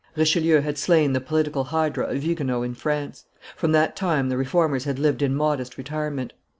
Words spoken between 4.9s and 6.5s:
lived in modest retirement.